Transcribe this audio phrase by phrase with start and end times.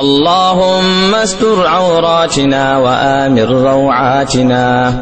[0.00, 4.92] اللهم استر عوراتنا وآمن روعاتنا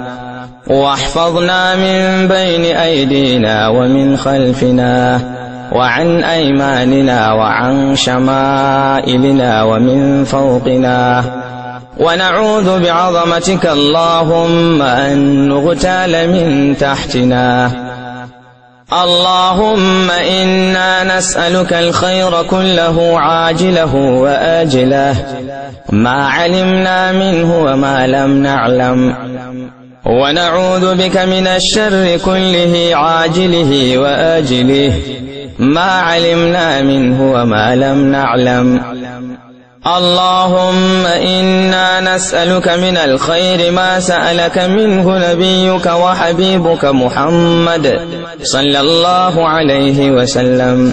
[0.66, 5.20] واحفظنا من بين أيدينا ومن خلفنا
[5.72, 11.24] وعن أيماننا وعن شمائلنا ومن فوقنا
[12.00, 17.70] ونعوذ بعظمتك اللهم أن نغتال من تحتنا
[19.02, 25.16] اللهم إنا نسألك الخير كله عاجله وآجله.
[25.92, 29.16] ما علمنا منه وما لم نعلم.
[30.06, 34.92] ونعوذ بك من الشر كله عاجله وآجله.
[35.58, 38.80] ما علمنا منه وما لم نعلم.
[39.84, 48.00] اللهم إنا نسألك من الخير ما سألك منه نبيك وحبيبك محمد
[48.42, 50.92] صلى الله عليه وسلم.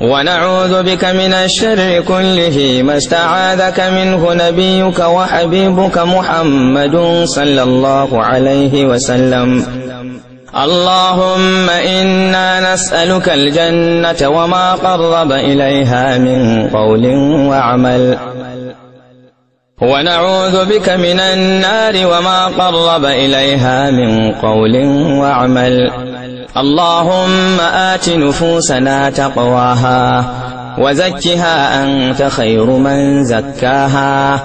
[0.00, 9.64] ونعوذ بك من الشر كله ما استعاذك منه نبيك وحبيبك محمد صلى الله عليه وسلم.
[10.56, 17.06] اللهم إنا نسألك الجنة وما قرب إليها من قول
[17.48, 18.18] وعمل.
[19.82, 24.76] ونعوذ بك من النار وما قرب إليها من قول
[25.20, 25.90] وعمل.
[26.56, 30.24] اللهم آت نفوسنا تقواها
[30.78, 34.40] وزكها أنت خير من زكاها.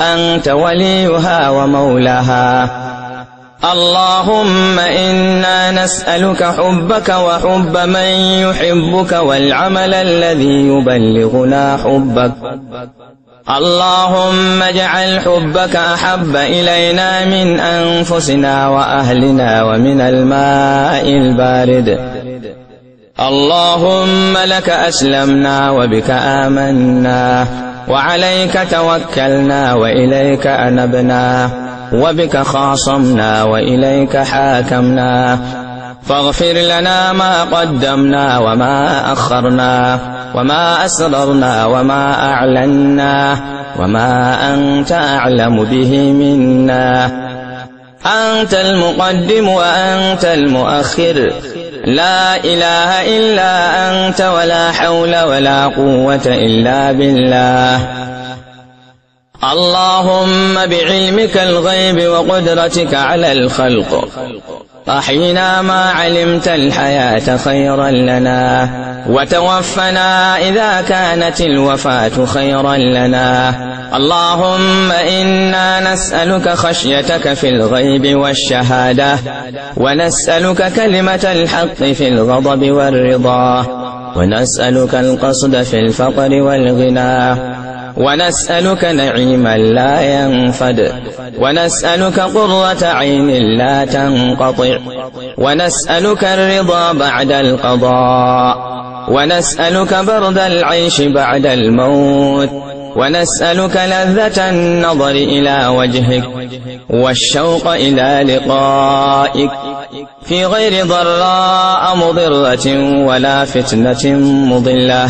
[0.00, 2.79] أنت وليها ومولاها.
[3.64, 12.32] اللهم إنا نسألك حبك وحب من يحبك والعمل الذي يبلغنا حبك.
[13.50, 21.98] اللهم اجعل حبك أحب إلينا من أنفسنا وأهلنا ومن الماء البارد.
[23.20, 27.46] اللهم لك أسلمنا وبك آمنا.
[27.88, 31.50] وعليك توكلنا وإليك أنبنا.
[31.92, 35.38] وبك خاصمنا وإليك حاكمنا.
[36.02, 39.98] فاغفر لنا ما قدمنا وما أخرنا
[40.34, 43.36] وما أسررنا وما أعلنا
[43.78, 47.06] وما أنت أعلم به منا.
[48.06, 51.32] أنت المقدم وأنت المؤخر.
[51.84, 53.52] لا إله إلا
[53.90, 57.80] أنت ولا حول ولا قوة إلا بالله.
[59.44, 64.08] اللهم بعلمك الغيب وقدرتك على الخلق.
[64.88, 68.68] أحينا ما علمت الحياة خيرا لنا
[69.08, 73.54] وتوفنا إذا كانت الوفاة خيرا لنا.
[73.96, 79.18] اللهم إنا نسألك خشيتك في الغيب والشهادة
[79.76, 83.66] ونسألك كلمة الحق في الغضب والرضا
[84.16, 87.59] ونسألك القصد في الفقر والغنى.
[87.96, 90.92] ونسألك نعيما لا ينفد
[91.38, 94.78] ونسألك قرة عين لا تنقطع
[95.38, 98.56] ونسألك الرضا بعد القضاء
[99.08, 102.50] ونسألك برد العيش بعد الموت
[102.96, 106.24] ونسألك لذة النظر إلى وجهك
[106.90, 109.50] والشوق إلى لقائك
[110.22, 112.66] في غير ضراء مضرة
[113.06, 114.16] ولا فتنة
[114.52, 115.08] مضلة.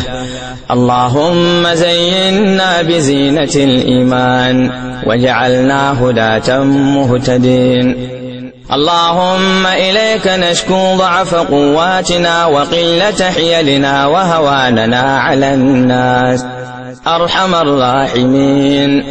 [0.70, 4.70] اللهم زينا بزينة الإيمان
[5.06, 8.08] واجعلنا هداة مهتدين.
[8.72, 16.44] اللهم إليك نشكو ضعف قواتنا وقلة حيلنا وهواننا على الناس.
[17.06, 19.04] أرحم الراحمين.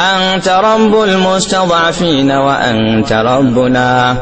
[0.00, 4.16] أنت رب المستضعفين وأنت ربنا.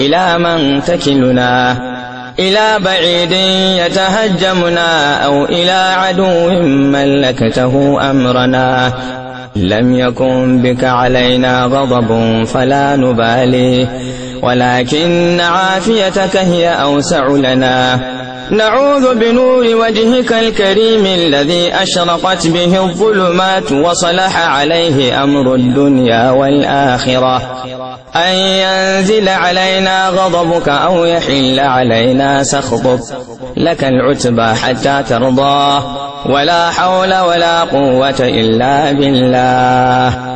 [0.00, 1.76] إلى من تكلنا؟
[2.38, 3.32] إلى بعيد
[3.86, 8.92] يتهجمنا أو إلى عدو ملكته أمرنا.
[9.56, 13.88] لم يكن بك علينا غضب فلا نبالي.
[14.42, 18.00] ولكن عافيتك هي أوسع لنا.
[18.52, 27.42] نعوذ بنور وجهك الكريم الذي أشرقت به الظلمات وصلح عليه أمر الدنيا والآخرة.
[28.16, 33.00] أن ينزل علينا غضبك أو يحل علينا سخطك.
[33.56, 35.82] لك العتبى حتى ترضى.
[36.26, 40.31] ولا حول ولا قوة إلا بالله.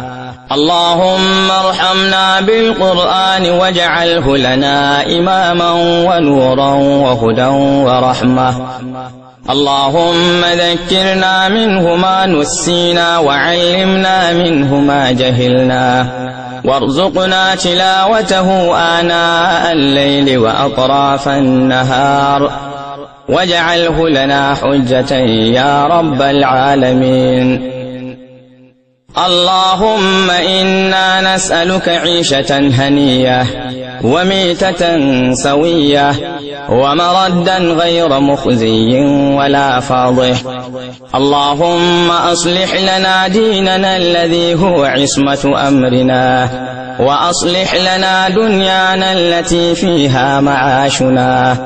[0.52, 5.70] اللهم ارحمنا بالقرآن واجعله لنا إماما
[6.06, 7.46] ونورا وهدى
[7.86, 8.54] ورحمة.
[9.50, 16.06] اللهم ذكرنا منه ما نسينا وعلمنا منه ما جهلنا.
[16.64, 22.50] وارزقنا تلاوته آناء الليل وأطراف النهار.
[23.28, 25.14] واجعله لنا حجة
[25.54, 27.75] يا رب العالمين.
[29.16, 33.46] اللهم إنا نسألك عيشة هنية
[34.04, 34.82] وميتة
[35.34, 36.10] سوية
[36.68, 39.00] ومردا غير مخزي
[39.38, 40.36] ولا فاضح.
[41.14, 46.48] اللهم أصلح لنا ديننا الذي هو عصمة أمرنا
[47.00, 51.56] وأصلح لنا دنيانا التي فيها معاشنا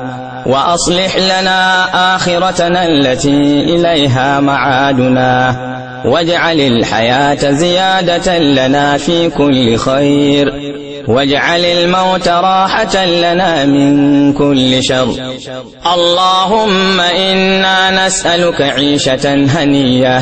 [0.45, 5.70] وأصلح لنا آخرتنا التي إليها معادنا.
[6.05, 10.53] واجعل الحياة زيادة لنا في كل خير.
[11.07, 15.13] واجعل الموت راحة لنا من كل شر.
[15.93, 20.21] اللهم إنا نسألك عيشة هنية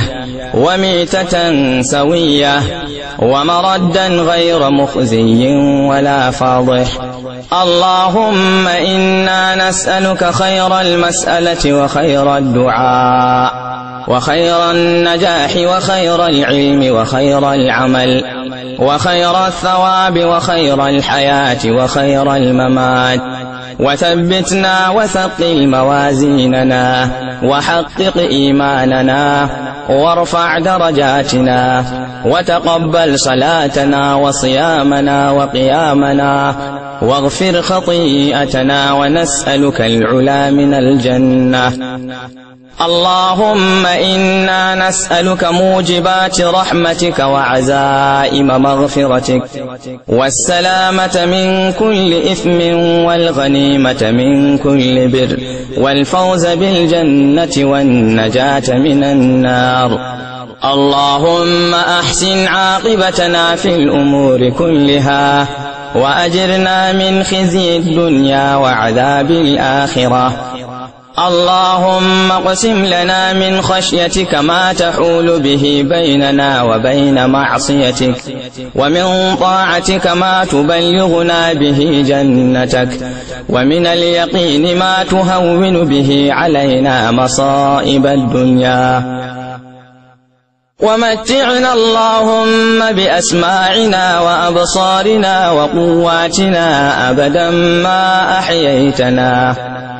[0.53, 2.59] وميتة سوية
[3.19, 5.47] ومردا غير مخزي
[5.89, 6.87] ولا فاضح.
[7.53, 13.68] اللهم إنا نسألك خير المسألة وخير الدعاء.
[14.07, 18.23] وخير النجاح وخير العلم وخير العمل
[18.79, 23.19] وخير الثواب وخير الحياة وخير الممات
[23.79, 27.09] وثبتنا وثقل موازيننا
[27.43, 29.49] وحقق إيماننا
[29.89, 31.85] وارفع درجاتنا
[32.25, 36.55] وتقبل صلاتنا وصيامنا وقيامنا
[37.01, 41.71] واغفر خطيئتنا ونسألك العلا من الجنة
[42.81, 49.41] اللهم إنا نسألك موجبات رحمتك وعزائم مغفرتك
[50.07, 52.59] والسلامة من كل إثم
[53.05, 55.37] والغنيمة من كل بر
[55.77, 59.99] والفوز بالجنة والنجاة من النار
[60.65, 65.47] اللهم أحسن عاقبتنا في الأمور كلها
[65.95, 70.48] وأجرنا من خزي الدنيا وعذاب الآخرة
[71.27, 78.15] اللهم اقسم لنا من خشيتك ما تحول به بيننا وبين معصيتك
[78.75, 82.89] ومن طاعتك ما تبلغنا به جنتك
[83.49, 89.03] ومن اليقين ما تهون به علينا مصائب الدنيا
[90.79, 97.49] ومتعنا اللهم بأسماعنا وأبصارنا وقواتنا أبدا
[97.83, 99.55] ما أحييتنا.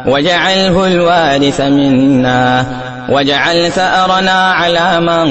[0.07, 2.65] واجعله الوارث منا.
[3.09, 5.27] واجعل ثأرنا على من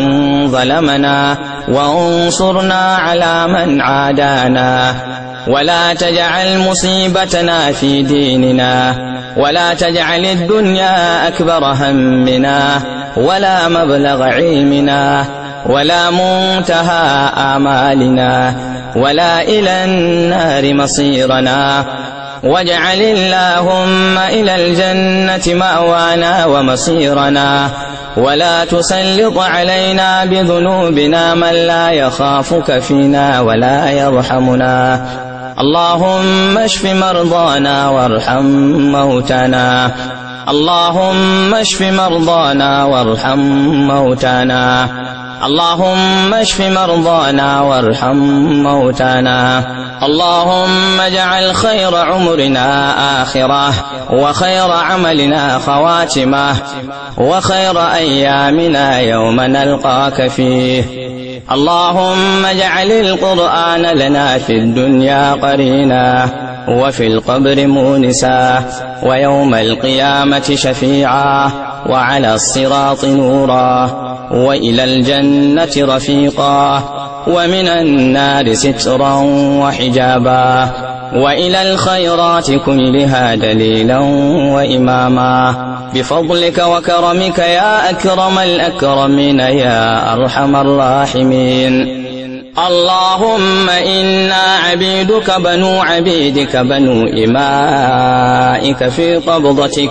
[0.50, 1.36] ظلمنا.
[1.68, 4.94] وانصرنا على من عادانا.
[5.48, 8.94] ولا تجعل مصيبتنا في ديننا.
[9.36, 12.97] ولا تجعل الدنيا أكبر همنا.
[13.18, 15.24] ولا مبلغ علمنا
[15.66, 18.54] ولا منتهى آمالنا
[18.96, 21.84] ولا إلى النار مصيرنا
[22.42, 27.70] واجعل اللهم إلى الجنة مأوانا ومصيرنا
[28.16, 35.04] ولا تسلط علينا بذنوبنا من لا يخافك فينا ولا يرحمنا
[35.60, 38.44] اللهم اشف مرضانا وارحم
[38.92, 39.90] موتانا
[40.48, 43.38] اللهم اشف مرضانا وارحم
[43.88, 44.88] موتانا.
[45.44, 48.16] اللهم اشف مرضانا وارحم
[48.62, 49.64] موتانا.
[50.02, 53.74] اللهم اجعل خير عمرنا آخرة
[54.12, 56.56] وخير عملنا خواتمة
[57.16, 60.84] وخير أيامنا يوم نلقاك فيه.
[61.52, 66.28] اللهم اجعل القرآن لنا في الدنيا قرينا
[66.68, 68.64] وفي القبر مونسا
[69.02, 71.50] ويوم القيامة شفيعا
[71.88, 73.90] وعلى الصراط نورا
[74.30, 76.82] وإلى الجنة رفيقا
[77.26, 79.14] ومن النار سترا
[79.62, 80.68] وحجابا
[81.14, 83.98] وإلى الخيرات كلها دليلا
[84.54, 85.54] وإماما.
[85.94, 92.04] بفضلك وكرمك يا أكرم الأكرمين يا أرحم الراحمين.
[92.66, 99.90] اللهم إنا عبيدك بنو عبيدك بنو إمائك في قبضتك.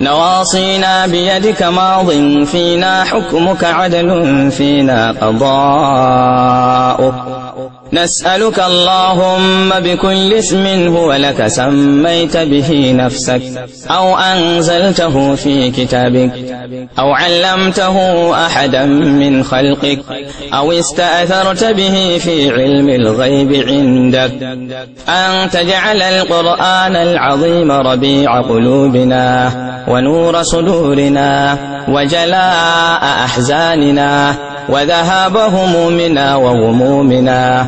[0.00, 2.10] نواصينا بيدك ماض
[2.44, 7.14] فينا حكمك عدل فينا قضاؤك.
[7.92, 13.42] نسألك اللهم بكل اسم هو لك سميت به نفسك
[13.90, 16.32] أو أنزلته في كتابك
[16.98, 17.96] أو علمته
[18.46, 19.98] أحدا من خلقك
[20.54, 24.32] أو استأثرت به في علم الغيب عندك.
[25.08, 29.52] أن تجعل القرآن العظيم ربيع قلوبنا
[29.88, 31.58] ونور صدورنا
[31.88, 34.51] وجلاء أحزاننا.
[34.68, 37.66] وذهاب همومنا وغمومنا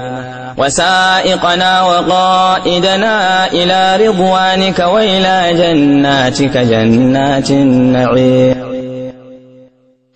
[0.58, 8.73] وسائقنا وقائدنا إلى رضوانك وإلى جناتك جنات النعيم.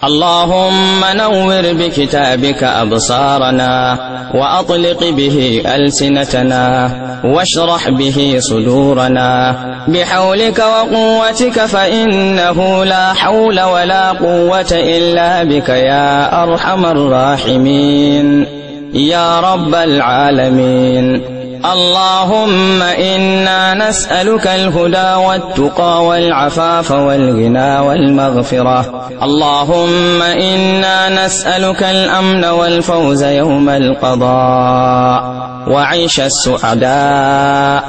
[0.04, 3.98] اللهم نور بكتابك أبصارنا
[4.34, 6.90] وأطلق به ألسنتنا
[7.24, 9.56] واشرح به صدورنا
[9.88, 18.46] بحولك وقوتك فإنه لا حول ولا قوة إلا بك يا أرحم الراحمين
[18.94, 29.08] يا رب العالمين اللهم إنا نسألك الهدى والتقى والعفاف والغنى والمغفرة.
[29.22, 35.22] اللهم إنا نسألك الأمن والفوز يوم القضاء.
[35.68, 37.84] وعيش السعداء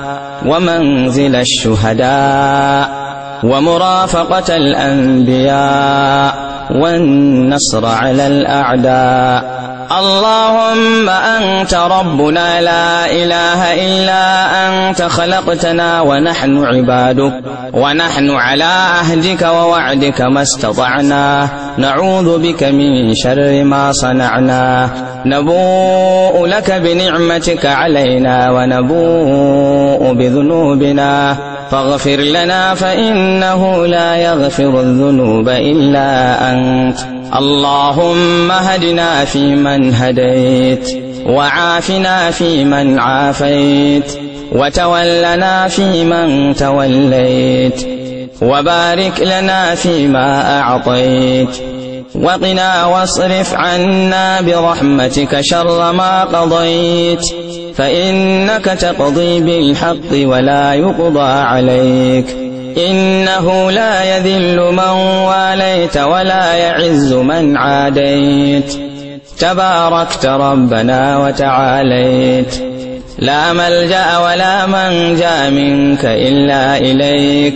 [0.46, 2.90] ومنزل الشهداء.
[3.44, 6.34] ومرافقة الأنبياء.
[6.72, 9.60] والنصر على الأعداء.
[9.92, 14.24] اللهم أنت ربنا لا إله إلا
[14.68, 17.34] أنت خلقتنا ونحن عبادك
[17.74, 21.48] ونحن على عهدك ووعدك ما استطعنا.
[21.78, 24.90] نعوذ بك من شر ما صنعنا.
[25.26, 31.38] نبوء لك بنعمتك علينا ونبوء بذنوبنا.
[31.72, 37.19] فاغفر لنا فإنه لا يغفر الذنوب إلا أنت.
[37.38, 44.12] اللهم هدنا فيمن هديت وعافنا فيمن عافيت
[44.52, 47.88] وتولنا فيمن توليت
[48.42, 51.50] وبارك لنا فيما أعطيت
[52.16, 57.26] وقنا واصرف عنا برحمتك شر ما قضيت
[57.76, 62.49] فإنك تقضي بالحق ولا يقضى عليك
[62.88, 64.90] إنه لا يذل من
[65.30, 68.74] واليت ولا يعز من عاديت.
[69.40, 72.64] تباركت ربنا وتعاليت.
[73.20, 77.54] لا ملجأ ولا منجأ منك إلا إليك.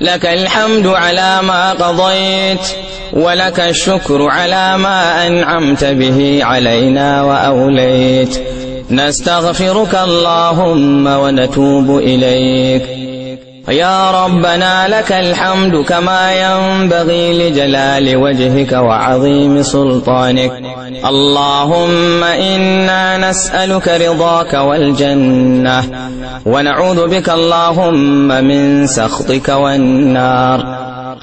[0.00, 2.66] لك الحمد على ما قضيت
[3.12, 8.42] ولك الشكر على ما أنعمت به علينا وأوليت.
[8.90, 13.01] نستغفرك اللهم ونتوب إليك.
[13.68, 20.52] يا ربنا لك الحمد كما ينبغي لجلال وجهك وعظيم سلطانك.
[21.04, 25.84] اللهم إنا نسألك رضاك والجنة
[26.46, 30.60] ونعوذ بك اللهم من سخطك والنار.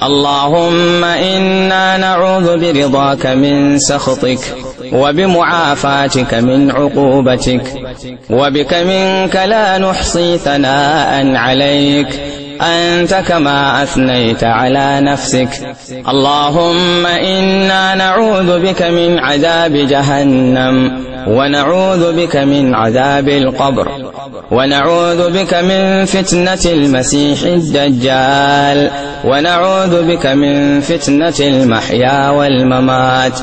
[0.02, 4.40] اللهم إنا نعوذ برضاك من سخطك
[4.92, 7.62] وبمعافاتك من عقوبتك
[8.30, 12.20] وبك منك لا نحصي ثناء عليك
[12.60, 15.48] أنت كما أثنيت على نفسك.
[16.08, 23.88] اللهم إنا نعوذ بك من عذاب جهنم ونعوذ بك من عذاب القبر
[24.50, 28.90] ونعوذ بك من فتنة المسيح الدجال
[29.24, 33.40] ونعوذ بك من فتنة المحيا والممات.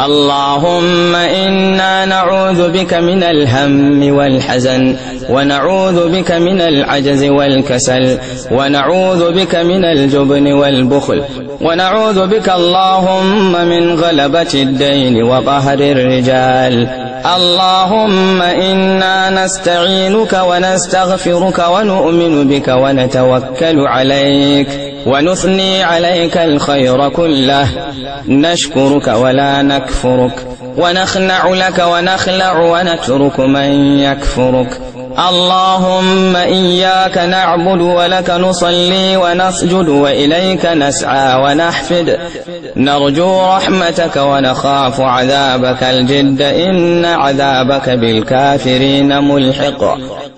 [0.00, 4.96] اللهم إنا نعوذ بك من الهم والحزن
[5.30, 8.18] ونعوذ بك من العجز والكسل
[8.50, 11.22] ونعوذ بك من الجبن والبخل
[11.60, 16.88] ونعوذ بك اللهم من غلبة الدين وقهر الرجال.
[17.36, 24.95] اللهم إنا نستعينك ونستغفرك ونؤمن بك ونتوكل عليك.
[25.06, 27.68] ونثني عليك الخير كله.
[28.28, 30.46] نشكرك ولا نكفرك.
[30.76, 34.80] ونخنع لك ونخلع ونترك من يكفرك.
[35.18, 42.18] اللهم إياك نعبد ولك نصلي ونسجد وإليك نسعى ونحفد.
[42.76, 46.42] نرجو رحمتك ونخاف عذابك الجد.
[46.42, 49.84] إن عذابك بالكافرين ملحق.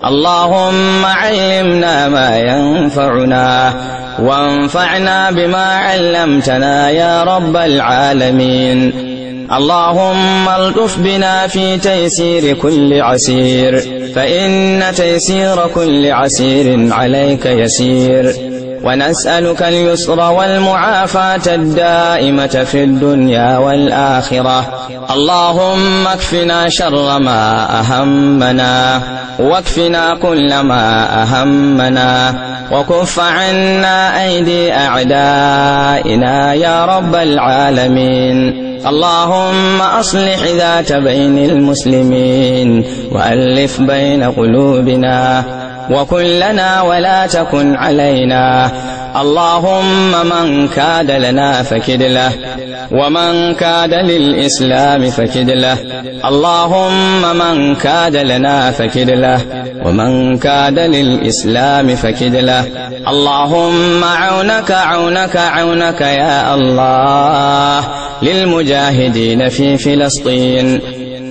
[0.05, 3.73] اللهم علمنا ما ينفعنا
[4.19, 9.09] وانفعنا بما علمتنا يا رب العالمين.
[9.53, 13.98] اللهم الطف بنا في تيسير كل عسير.
[14.15, 18.48] فإن تيسير كل عسير عليك يسير.
[18.83, 24.65] ونسألك اليسر والمعافاة الدائمة في الدنيا والآخرة.
[25.13, 29.01] اللهم اكفنا شر ما أهمنا
[29.39, 32.35] واكفنا كل ما أهمنا
[32.71, 38.69] وكف عنا أيدي أعدائنا يا رب العالمين.
[38.87, 45.43] اللهم أصلح ذات بين المسلمين وألف بين قلوبنا.
[45.89, 48.71] وكن لنا ولا تكن علينا.
[49.21, 52.31] اللهم من كاد لنا فكد له
[52.91, 55.77] ومن كاد للإسلام فكد له.
[56.25, 59.41] اللهم من كاد لنا فكد له
[59.85, 62.63] ومن كاد للإسلام فكد له.
[63.07, 67.87] اللهم عونك عونك عونك يا الله
[68.21, 70.81] للمجاهدين في فلسطين.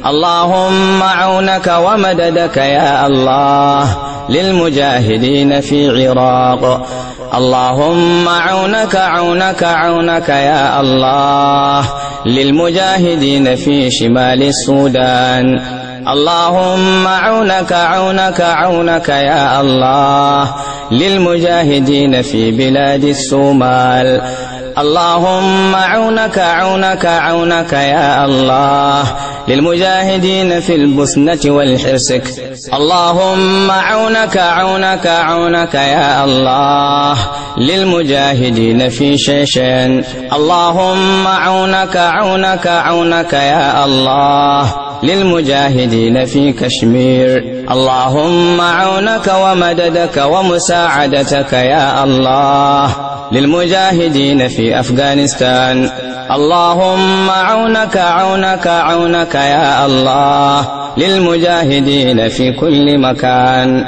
[0.07, 6.87] اللهم عونك ومددك يا الله للمجاهدين في عراق.
[7.35, 11.89] اللهم عونك عونك عونك يا الله.
[12.27, 15.61] للمجاهدين في شمال السودان.
[16.09, 20.55] اللهم عونك عونك عونك يا الله.
[20.91, 24.23] للمجاهدين في بلاد الصومال.
[24.81, 29.03] اللهم عونك عونك عونك يا الله.
[29.49, 32.23] للمجاهدين في البسنة والحرسك.
[32.75, 37.17] اللهم عونك عونك عونك يا الله.
[37.59, 40.05] للمجاهدين في شيشين.
[40.33, 44.88] اللهم عونك عونك عونك يا الله.
[45.03, 47.45] للمجاهدين في كشمير.
[47.71, 52.95] اللهم عونك ومددك ومساعدتك يا الله.
[53.33, 55.91] للمجاهدين في أفغانستان.
[56.31, 60.69] اللهم عونك عونك عونك يا الله.
[60.97, 63.85] للمجاهدين في كل مكان.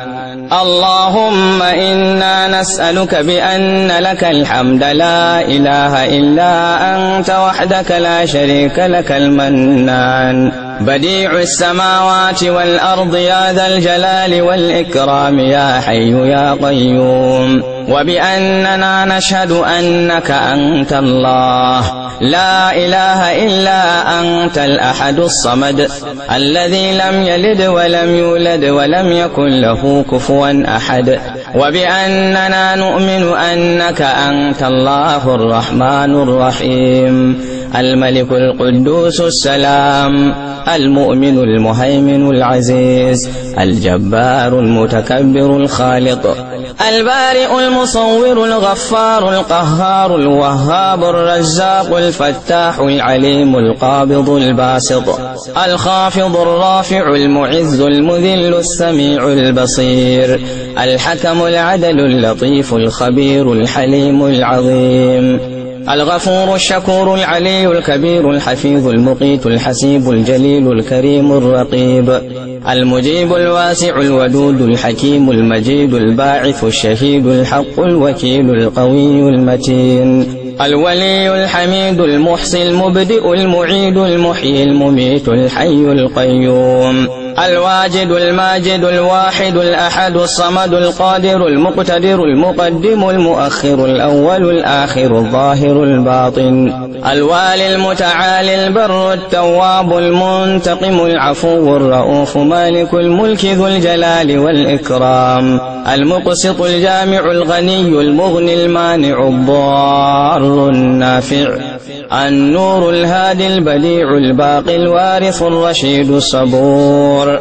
[0.63, 4.85] اللهم إنا نسألك بأن لك الحمد.
[4.85, 6.55] لا إله إلا
[6.95, 10.70] أنت وحدك لا شريك لك المنان.
[10.81, 17.80] بديع السماوات والأرض يا ذا الجلال والإكرام يا حي يا قيوم.
[17.89, 22.11] وبأننا نشهد أنك أنت الله.
[22.21, 23.83] لا إله إلا
[24.21, 25.89] أنت الأحد الصمد.
[26.35, 31.19] الذي لم يلد ولم يولد ولم يكن له كفوا أحد.
[31.55, 37.45] وبأننا نؤمن أنك أنت الله الرحمن الرحيم.
[37.77, 40.35] الملك القدوس السلام.
[40.75, 43.31] المؤمن المهيمن العزيز.
[43.59, 46.50] الجبار المتكبر الخالق.
[46.89, 55.21] البارئ المصور الغفار القهار الوهاب الرزاق الفتاح العليم القابض الباسط
[55.67, 60.41] الخافض الرافع المعز المذل السميع البصير
[60.79, 71.33] الحكم العدل اللطيف الخبير الحليم العظيم الغفور الشكور العلي الكبير الحفيظ المقيت الحسيب الجليل الكريم
[71.33, 72.21] الرقيب
[72.69, 80.27] المجيب الواسع الودود الحكيم المجيد الباعث الشهيد الحق الوكيل القوي المتين
[80.61, 87.09] الولي الحميد المحصي المبدئ المعيد المحيي المميت الحي القيوم
[87.47, 96.73] الواجد الماجد الواحد الأحد الصمد القادر المقتدر المقدم المؤخر الأول الآخر الظاهر الباطن
[97.13, 105.61] الوالي المتعالي البر التواب المنتقم العفو الرؤوف مالك الملك ذو الجلال والإكرام
[105.95, 111.70] المقسط الجامع الغني المغني المانع الضار النافع
[112.13, 117.39] النور الهادي البديع الباقي الوارث الرشيد الصبور.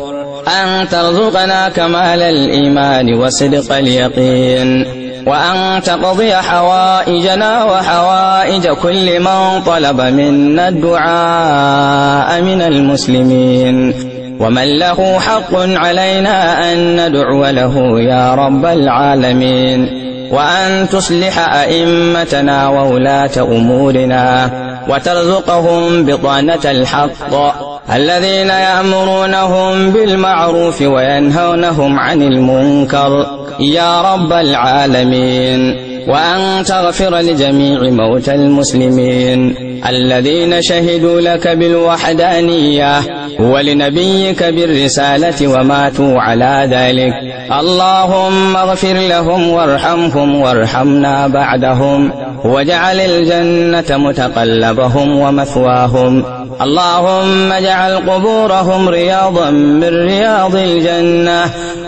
[0.48, 4.86] أن ترزقنا كمال الإيمان وصدق اليقين.
[5.28, 14.09] وأن تقضي حوائجنا وحوائج كل من طلب منا الدعاء من المسلمين.
[14.40, 20.10] ومن له حق علينا أن ندعو له يا رب العالمين.
[20.32, 24.52] وأن تصلح أئمتنا وولاة أمورنا
[24.90, 27.34] وترزقهم بطانة الحق.
[27.96, 33.26] الذين يأمرونهم بالمعروف وينهونهم عن المنكر.
[33.60, 35.89] يا رب العالمين.
[36.10, 39.56] وأن تغفر لجميع موتى المسلمين
[39.88, 43.00] الذين شهدوا لك بالوحدانية
[43.40, 47.14] ولنبيك بالرسالة وماتوا على ذلك.
[47.60, 52.12] اللهم اغفر لهم وارحمهم وارحمنا بعدهم
[52.44, 56.24] واجعل الجنة متقلبهم ومثواهم.
[56.62, 61.42] اللهم اجعل قبورهم رياضا من رياض الجنة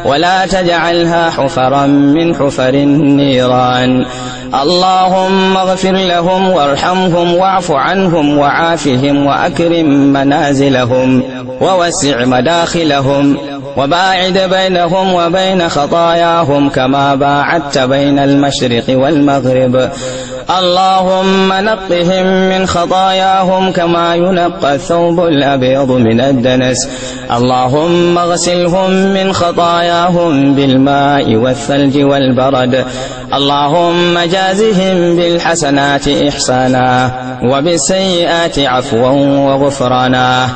[0.05, 4.05] ولا تجعلها حفرا من حفر النيران.
[4.63, 11.23] اللهم اغفر لهم وارحمهم واعف عنهم وعافهم وأكرم منازلهم
[11.61, 13.37] ووسع مداخلهم
[13.77, 19.89] وباعد بينهم وبين خطاياهم كما باعدت بين المشرق والمغرب.
[20.59, 26.89] اللهم نقهم من خطاياهم كما ينقى الثوب الأبيض من الدنس.
[27.31, 32.85] اللهم اغسلهم من خطاياهم بالماء والثلج والبرد.
[33.33, 37.11] اللهم جازهم بالحسنات إحسانا
[37.43, 39.11] وبالسيئات عفوا
[39.47, 40.49] وغفرانا.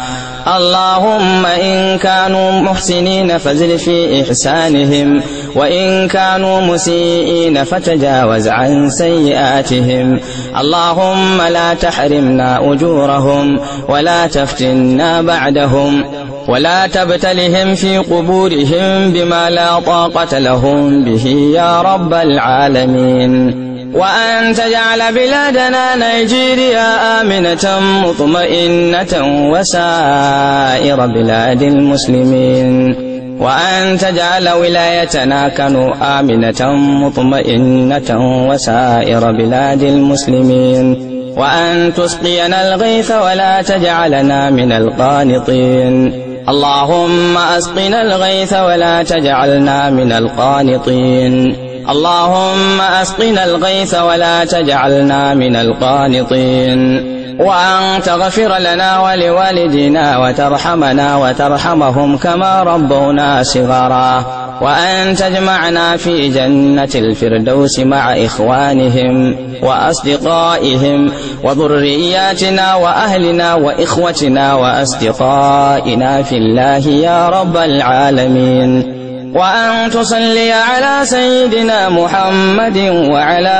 [0.47, 5.21] اللهم إن كانوا محسنين فزل في إحسانهم
[5.55, 10.19] وإن كانوا مسيئين فتجاوز عن سيئاتهم.
[10.59, 16.05] اللهم لا تحرمنا أجورهم ولا تفتنا بعدهم
[16.47, 23.64] ولا تبتلهم في قبورهم بما لا طاقة لهم به يا رب العالمين.
[23.95, 29.13] وأن تجعل بلادنا نيجيريا آمنة مطمئنة
[29.51, 32.95] وسائر بلاد المسلمين.
[33.39, 38.09] وأن تجعل ولايتنا كانوا آمنة مطمئنة
[38.49, 41.15] وسائر بلاد المسلمين.
[41.37, 46.13] وأن تسقينا الغيث ولا تجعلنا من القانطين.
[46.49, 51.64] اللهم أسقنا الغيث ولا تجعلنا من القانطين.
[51.89, 57.15] اللهم أسقنا الغيث ولا تجعلنا من القانطين.
[57.39, 64.25] وأن تغفر لنا ولوالدنا وترحمنا وترحمهم كما ربونا صغارا.
[64.61, 71.11] وأن تجمعنا في جنة الفردوس مع إخوانهم وأصدقائهم
[71.43, 79.04] وذرياتنا وأهلنا وإخوتنا وأصدقائنا في الله يا رب العالمين.
[79.35, 82.77] وأن تصلي على سيدنا محمد
[83.11, 83.57] وعلى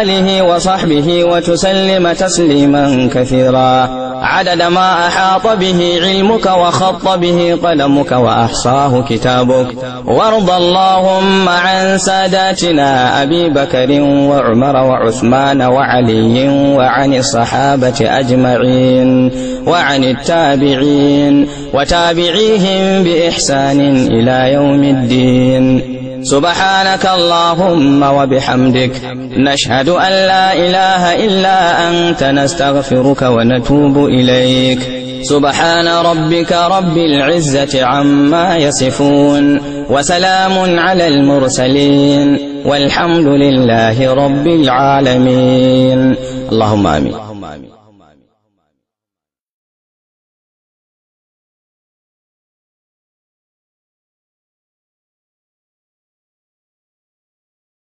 [0.00, 3.88] آله وصحبه وتسلم تسليما كثيرا.
[4.22, 9.66] عدد ما أحاط به علمك وخط به قلمك وأحصاه كتابك.
[10.06, 19.30] وارض اللهم عن ساداتنا أبي بكر وعمر وعثمان وعلي وعن الصحابة أجمعين
[19.66, 24.84] وعن التابعين وتابعيهم بإحسان إلى يوم
[25.18, 28.90] الدين سبحانك اللهم وبحمدك
[29.36, 34.80] نشهد أن لا إله إلا أنت نستغفرك ونتوب إليك.
[35.22, 46.14] سبحان ربك رب العزة عما يصفون وسلام على المرسلين والحمد لله رب العالمين.
[46.52, 47.14] اللهم آمين.